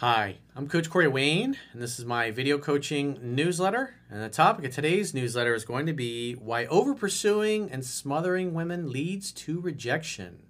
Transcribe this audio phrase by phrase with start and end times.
[0.00, 3.96] Hi, I'm Coach Corey Wayne, and this is my video coaching newsletter.
[4.08, 8.54] And the topic of today's newsletter is going to be why over pursuing and smothering
[8.54, 10.44] women leads to rejection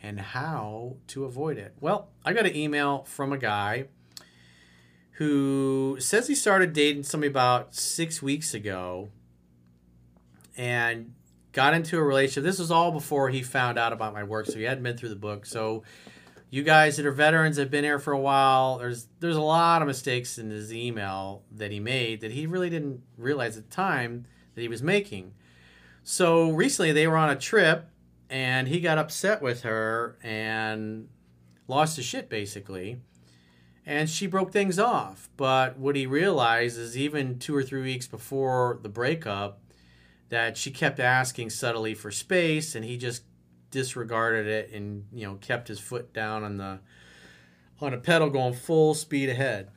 [0.00, 1.74] and how to avoid it.
[1.80, 3.86] Well, I got an email from a guy
[5.14, 9.08] who says he started dating somebody about six weeks ago
[10.56, 11.14] and
[11.50, 12.44] got into a relationship.
[12.44, 15.08] This was all before he found out about my work, so he hadn't been through
[15.08, 15.46] the book.
[15.46, 15.82] So
[16.50, 18.78] you guys that are veterans have been here for a while.
[18.78, 22.70] There's there's a lot of mistakes in his email that he made that he really
[22.70, 25.34] didn't realize at the time that he was making.
[26.02, 27.88] So recently they were on a trip
[28.30, 31.08] and he got upset with her and
[31.66, 33.00] lost his shit basically.
[33.84, 35.30] And she broke things off.
[35.36, 39.62] But what he realized is even two or three weeks before the breakup,
[40.28, 43.22] that she kept asking subtly for space and he just
[43.70, 46.78] disregarded it and you know kept his foot down on the
[47.80, 49.70] on a pedal going full speed ahead.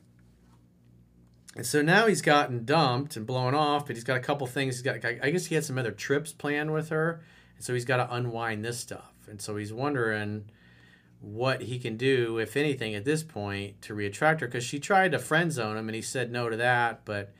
[1.54, 4.76] And so now he's gotten dumped and blown off, but he's got a couple things.
[4.76, 7.22] He's got, I guess he had some other trips planned with her,
[7.56, 9.12] and so he's got to unwind this stuff.
[9.28, 10.46] And so he's wondering
[11.20, 15.12] what he can do, if anything, at this point to reattract her, because she tried
[15.12, 17.04] to friend zone him, and he said no to that.
[17.04, 17.34] But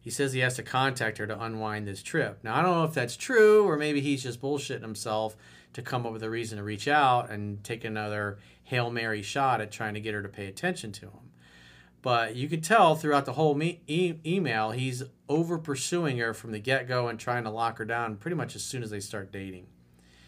[0.00, 2.42] he says he has to contact her to unwind this trip.
[2.42, 5.36] Now I don't know if that's true, or maybe he's just bullshitting himself
[5.72, 9.60] to come up with a reason to reach out and take another Hail Mary shot
[9.60, 11.30] at trying to get her to pay attention to him.
[12.02, 16.52] But you could tell throughout the whole me- e- email, he's over pursuing her from
[16.52, 19.00] the get go and trying to lock her down pretty much as soon as they
[19.00, 19.66] start dating.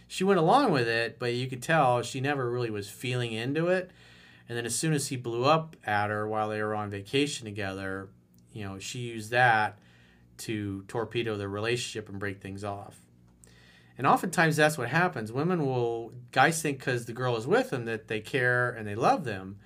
[0.07, 3.69] She went along with it, but you could tell she never really was feeling into
[3.69, 3.91] it.
[4.49, 7.47] And then as soon as he blew up at her while they were on vacation
[7.47, 8.11] together,
[8.53, 9.79] you know, she used that
[10.39, 12.99] to torpedo their relationship and break things off.
[13.99, 15.33] And oftentimes that's what happens.
[15.33, 18.95] Women will, guys think because the girl is with them that they care and they
[18.95, 19.59] love them.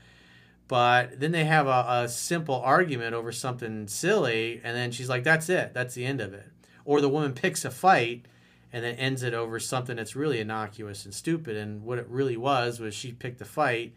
[0.69, 5.23] But then they have a, a simple argument over something silly, and then she's like,
[5.23, 5.73] that's it.
[5.75, 6.51] That's the end of it.
[6.85, 8.27] Or the woman picks a fight
[8.73, 11.57] and then ends it over something that's really innocuous and stupid.
[11.57, 13.95] And what it really was was she picked a fight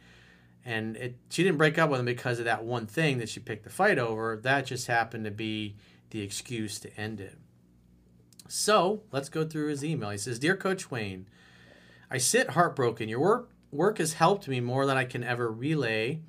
[0.65, 3.39] and it she didn't break up with him because of that one thing that she
[3.39, 4.37] picked the fight over.
[4.37, 5.75] That just happened to be
[6.11, 7.37] the excuse to end it.
[8.49, 10.09] So let's go through his email.
[10.09, 11.27] He says, Dear Coach Wayne,
[12.09, 13.07] I sit heartbroken.
[13.07, 16.21] Your work, work has helped me more than I can ever relay.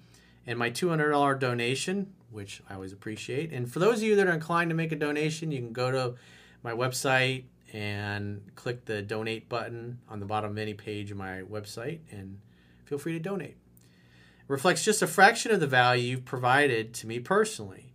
[0.47, 3.53] And my $200 donation, which I always appreciate.
[3.53, 5.91] And for those of you that are inclined to make a donation, you can go
[5.91, 6.14] to
[6.62, 11.41] my website and click the donate button on the bottom of any page of my
[11.41, 12.38] website and
[12.84, 13.56] feel free to donate.
[13.56, 17.89] It reflects just a fraction of the value you've provided to me personally.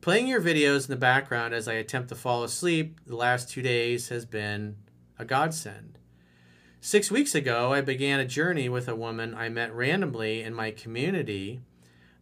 [0.00, 3.62] Playing your videos in the background as I attempt to fall asleep the last two
[3.62, 4.76] days has been
[5.18, 5.98] a godsend.
[6.80, 10.70] Six weeks ago, I began a journey with a woman I met randomly in my
[10.70, 11.62] community,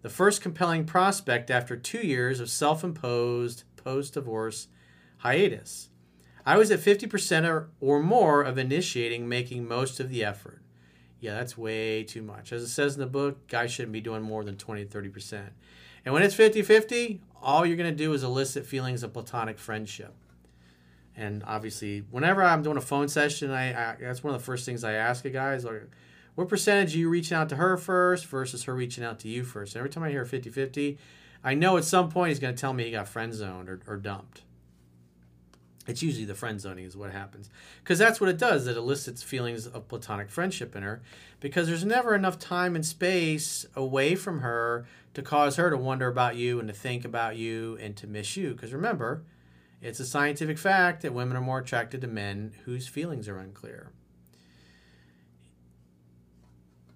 [0.01, 4.69] the first compelling prospect after two years of self imposed post divorce
[5.19, 5.91] hiatus.
[6.47, 10.63] I was at 50% or more of initiating, making most of the effort.
[11.21, 12.53] Yeah, that's way too much.
[12.53, 15.51] As it says in the book, guys shouldn't be doing more than 20 30%.
[16.07, 19.57] And when it's 50 50, all you're going to do is elicit feelings of platonic
[19.57, 20.13] friendship.
[21.17, 24.67] And obviously, whenever I'm doing a phone session, I, I that's one of the first
[24.67, 25.89] things I ask a guy is like,
[26.35, 29.45] what percentage are you reaching out to her first versus her reaching out to you
[29.45, 29.75] first?
[29.75, 30.99] And every time I hear 50 50,
[31.45, 33.81] I know at some point he's going to tell me he got friend zoned or,
[33.87, 34.43] or dumped.
[35.87, 37.49] It's usually the friend zoning is what happens.
[37.83, 38.67] Because that's what it does.
[38.67, 41.01] It elicits feelings of platonic friendship in her
[41.41, 46.09] because there's never enough time and space away from her to cause her to wonder
[46.09, 48.53] about you and to think about you and to miss you.
[48.53, 49.23] Because remember,
[49.81, 53.93] it's a scientific fact that women are more attracted to men whose feelings are unclear.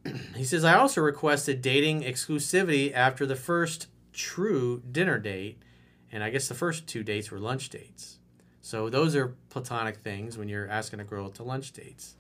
[0.35, 5.63] he says, I also requested dating exclusivity after the first true dinner date,
[6.11, 8.19] and I guess the first two dates were lunch dates.
[8.61, 12.17] So those are platonic things when you're asking a girl to lunch dates.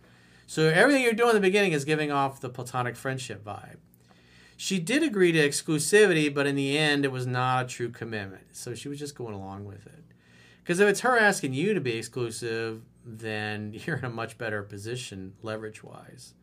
[0.47, 3.77] So everything you're doing in the beginning is giving off the platonic friendship vibe.
[4.57, 8.57] She did agree to exclusivity, but in the end, it was not a true commitment.
[8.57, 10.05] So she was just going along with it.
[10.59, 14.63] Because if it's her asking you to be exclusive, then you're in a much better
[14.63, 16.35] position leverage wise.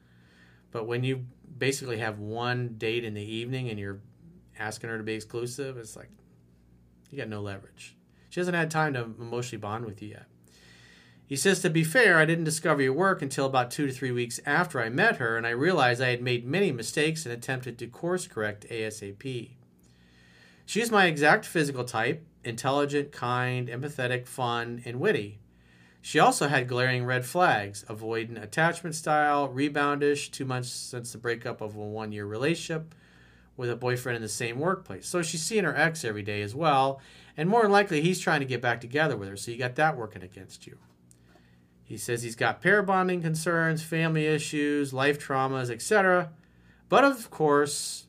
[0.71, 1.25] But when you
[1.57, 3.99] basically have one date in the evening and you're
[4.59, 6.09] asking her to be exclusive, it's like
[7.11, 7.95] you got no leverage.
[8.37, 10.27] She hasn't had time to emotionally bond with you yet.
[11.25, 14.11] He says, To be fair, I didn't discover your work until about two to three
[14.11, 17.79] weeks after I met her, and I realized I had made many mistakes and attempted
[17.79, 19.53] to course correct ASAP.
[20.67, 25.39] She is my exact physical type intelligent, kind, empathetic, fun, and witty.
[25.99, 31.59] She also had glaring red flags avoidant attachment style, reboundish, two months since the breakup
[31.59, 32.93] of a one year relationship,
[33.57, 35.07] with a boyfriend in the same workplace.
[35.07, 37.01] So she's seeing her ex every day as well.
[37.35, 39.35] And more than likely, he's trying to get back together with her.
[39.35, 40.77] So you got that working against you.
[41.83, 46.31] He says he's got pair bonding concerns, family issues, life traumas, etc.
[46.89, 48.07] But of course,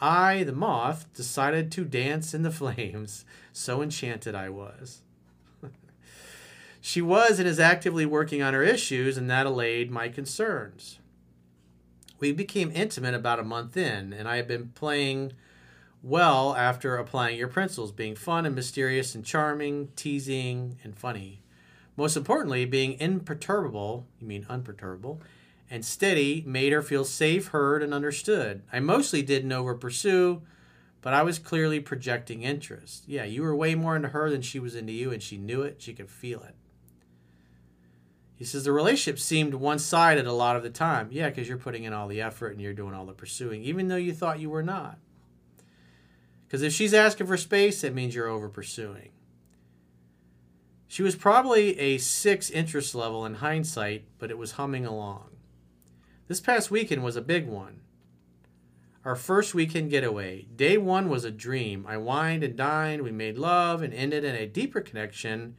[0.00, 3.24] I, the moth, decided to dance in the flames.
[3.52, 5.02] So enchanted I was.
[6.80, 10.98] she was and is actively working on her issues, and that allayed my concerns.
[12.18, 15.32] We became intimate about a month in, and I had been playing
[16.02, 21.42] well after applying your principles, being fun and mysterious and charming, teasing and funny.
[21.96, 25.20] Most importantly, being imperturbable, you mean unperturbable,
[25.70, 28.62] and steady made her feel safe, heard, and understood.
[28.72, 30.42] I mostly didn't over pursue,
[31.02, 33.04] but I was clearly projecting interest.
[33.06, 35.62] Yeah, you were way more into her than she was into you, and she knew
[35.62, 36.54] it, she could feel it.
[38.38, 41.08] He says the relationship seemed one sided a lot of the time.
[41.10, 43.88] Yeah, because you're putting in all the effort and you're doing all the pursuing, even
[43.88, 44.98] though you thought you were not.
[46.46, 49.10] Because if she's asking for space, that means you're over pursuing.
[50.86, 55.30] She was probably a six interest level in hindsight, but it was humming along.
[56.28, 57.80] This past weekend was a big one.
[59.04, 60.46] Our first weekend getaway.
[60.54, 61.84] Day one was a dream.
[61.88, 65.56] I wined and dined, we made love, and ended in a deeper connection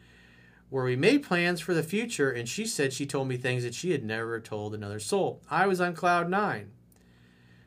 [0.69, 3.73] where we made plans for the future, and she said she told me things that
[3.73, 5.41] she had never told another soul.
[5.49, 6.71] I was on cloud nine.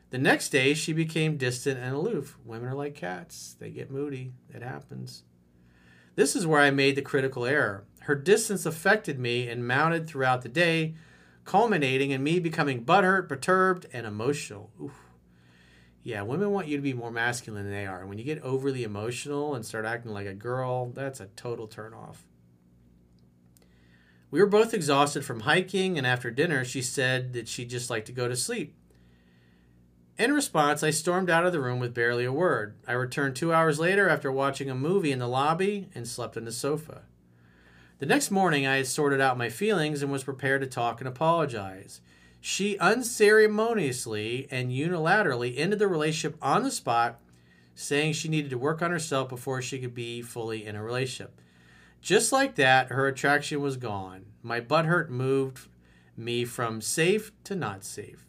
[0.09, 2.37] The next day, she became distant and aloof.
[2.45, 4.33] Women are like cats, they get moody.
[4.53, 5.23] It happens.
[6.15, 7.85] This is where I made the critical error.
[8.01, 10.93] Her distance affected me and mounted throughout the day,
[11.45, 14.69] culminating in me becoming butthurt, perturbed, and emotional.
[14.81, 14.93] Oof.
[16.03, 18.01] Yeah, women want you to be more masculine than they are.
[18.01, 21.67] And when you get overly emotional and start acting like a girl, that's a total
[21.67, 22.17] turnoff.
[24.33, 28.05] We were both exhausted from hiking, and after dinner, she said that she'd just like
[28.05, 28.75] to go to sleep.
[30.17, 32.75] In response, I stormed out of the room with barely a word.
[32.87, 36.45] I returned two hours later after watching a movie in the lobby and slept on
[36.45, 37.03] the sofa.
[37.99, 41.07] The next morning, I had sorted out my feelings and was prepared to talk and
[41.07, 42.01] apologize.
[42.41, 47.19] She unceremoniously and unilaterally ended the relationship on the spot,
[47.75, 51.39] saying she needed to work on herself before she could be fully in a relationship.
[52.03, 54.25] Just like that, her attraction was gone.
[54.43, 55.69] My butthurt moved
[56.17, 58.27] me from safe to not safe.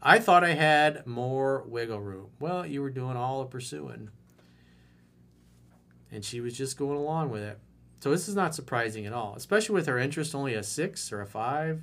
[0.00, 2.28] I thought I had more wiggle room.
[2.38, 4.10] Well, you were doing all the pursuing.
[6.12, 7.58] And she was just going along with it.
[7.98, 11.20] So this is not surprising at all, especially with her interest only a six or
[11.20, 11.82] a five.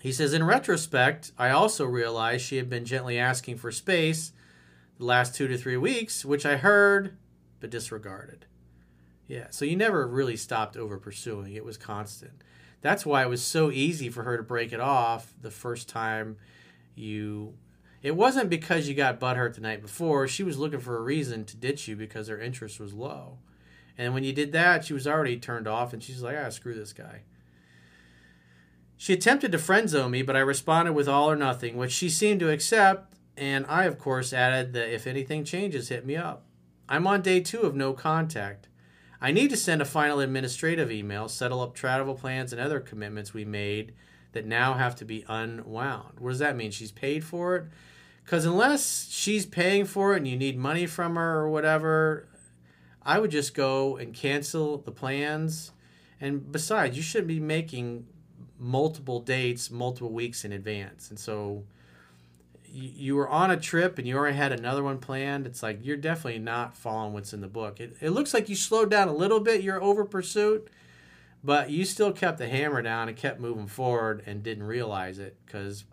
[0.00, 4.32] He says, in retrospect, I also realized she had been gently asking for space
[4.98, 7.18] the last two to three weeks, which I heard
[7.62, 8.44] but disregarded.
[9.28, 12.42] Yeah, so you never really stopped over pursuing, it was constant.
[12.82, 16.36] That's why it was so easy for her to break it off the first time
[16.96, 17.54] you
[18.02, 20.26] it wasn't because you got butthurt the night before.
[20.26, 23.38] She was looking for a reason to ditch you because her interest was low.
[23.96, 26.74] And when you did that she was already turned off and she's like ah screw
[26.74, 27.20] this guy.
[28.96, 32.10] She attempted to friend zone me but i responded with all or nothing which she
[32.10, 33.14] seemed to accept.
[33.36, 36.44] And i of course added that if anything changes hit me up
[36.92, 38.68] i'm on day two of no contact
[39.24, 43.32] I need to send a final administrative email, settle up travel plans and other commitments
[43.32, 43.94] we made
[44.32, 46.18] that now have to be unwound.
[46.18, 46.72] What does that mean?
[46.72, 47.64] She's paid for it?
[48.24, 52.26] Because unless she's paying for it and you need money from her or whatever,
[53.00, 55.70] I would just go and cancel the plans.
[56.20, 58.06] And besides, you shouldn't be making
[58.58, 61.10] multiple dates, multiple weeks in advance.
[61.10, 61.62] And so
[62.72, 65.96] you were on a trip and you already had another one planned, it's like you're
[65.96, 67.80] definitely not following what's in the book.
[67.80, 70.68] It, it looks like you slowed down a little bit your over pursuit,
[71.44, 75.36] but you still kept the hammer down and kept moving forward and didn't realize it
[75.44, 75.84] because,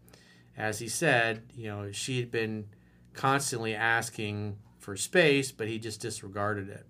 [0.58, 2.68] as he said, you know, she had been
[3.14, 6.86] constantly asking for space, but he just disregarded it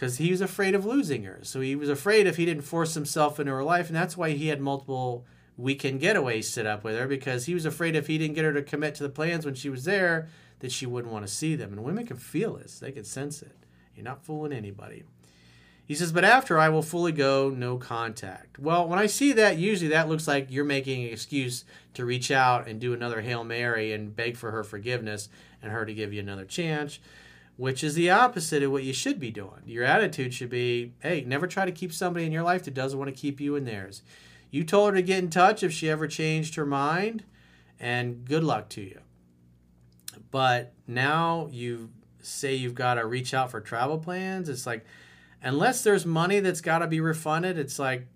[0.00, 1.40] because he was afraid of losing her.
[1.42, 4.30] So he was afraid if he didn't force himself into her life, and that's why
[4.30, 5.26] he had multiple
[5.60, 8.52] weekend getaways set up with her because he was afraid if he didn't get her
[8.52, 10.28] to commit to the plans when she was there
[10.60, 11.72] that she wouldn't want to see them.
[11.72, 13.56] And women can feel this, they can sense it.
[13.94, 15.04] You're not fooling anybody.
[15.90, 18.60] He says, but after I will fully go, no contact.
[18.60, 21.64] Well, when I see that, usually that looks like you're making an excuse
[21.94, 25.28] to reach out and do another Hail Mary and beg for her forgiveness
[25.60, 27.00] and her to give you another chance,
[27.56, 29.62] which is the opposite of what you should be doing.
[29.66, 32.98] Your attitude should be hey, never try to keep somebody in your life that doesn't
[32.98, 34.02] want to keep you in theirs.
[34.50, 37.24] You told her to get in touch if she ever changed her mind,
[37.78, 39.00] and good luck to you.
[40.30, 41.90] But now you
[42.20, 44.48] say you've got to reach out for travel plans.
[44.48, 44.84] It's like,
[45.42, 48.06] unless there's money that's got to be refunded, it's like,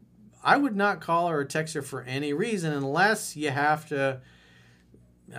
[0.43, 4.21] I would not call her or text her for any reason unless you have to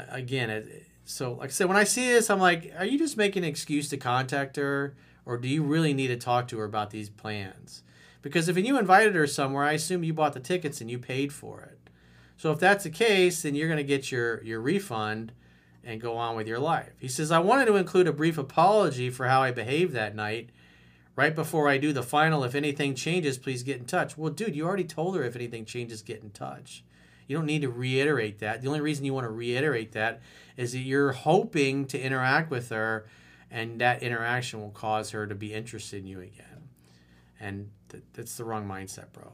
[0.10, 3.18] again, it, so like I said, when I see this, I'm like, are you just
[3.18, 6.66] making an excuse to contact her, or do you really need to talk to her
[6.66, 7.84] about these plans?
[8.26, 11.32] Because if you invited her somewhere, I assume you bought the tickets and you paid
[11.32, 11.78] for it.
[12.38, 15.32] So if that's the case, then you're going to get your your refund
[15.84, 16.94] and go on with your life.
[16.98, 20.50] He says, I wanted to include a brief apology for how I behaved that night.
[21.16, 24.18] Right before I do the final, if anything changes, please get in touch.
[24.18, 26.84] Well, dude, you already told her if anything changes, get in touch.
[27.28, 28.64] You don't need to reiterate that.
[28.64, 30.20] The only reason you want to reiterate that
[30.58, 33.06] is that you're hoping to interact with her
[33.52, 36.55] and that interaction will cause her to be interested in you again.
[37.46, 39.32] And th- that's the wrong mindset, bro.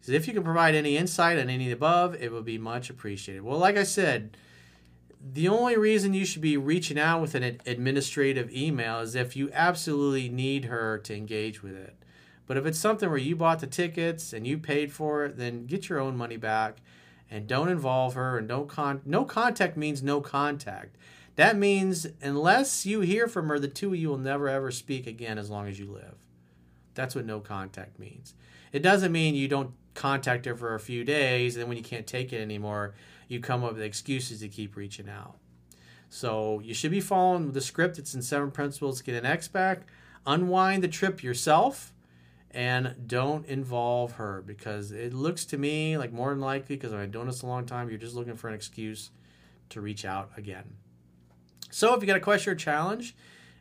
[0.00, 2.58] So if you can provide any insight on any of the above, it would be
[2.58, 3.42] much appreciated.
[3.42, 4.36] Well, like I said,
[5.20, 9.50] the only reason you should be reaching out with an administrative email is if you
[9.52, 11.96] absolutely need her to engage with it.
[12.46, 15.66] But if it's something where you bought the tickets and you paid for it, then
[15.66, 16.76] get your own money back
[17.28, 20.96] and don't involve her and don't con no contact means no contact.
[21.34, 25.08] That means unless you hear from her, the two of you will never ever speak
[25.08, 26.14] again as long as you live.
[26.98, 28.34] That's what no contact means.
[28.72, 31.84] It doesn't mean you don't contact her for a few days and then when you
[31.84, 32.96] can't take it anymore,
[33.28, 35.36] you come up with excuses to keep reaching out.
[36.08, 38.00] So you should be following the script.
[38.00, 39.82] It's in Seven Principles get an ex back.
[40.26, 41.92] Unwind the trip yourself
[42.50, 47.12] and don't involve her because it looks to me like more than likely, because I've
[47.12, 49.12] doing this a long time, you're just looking for an excuse
[49.68, 50.64] to reach out again.
[51.70, 53.14] So if you got a question or challenge